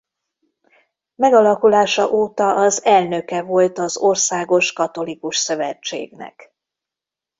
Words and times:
Megalakulása 1.15 2.11
óta 2.11 2.55
az 2.55 2.85
elnöke 2.85 3.41
volt 3.41 3.77
az 3.77 3.97
Országos 3.97 4.73
Katolikus 4.73 5.37
Szövetségnek. 5.37 6.53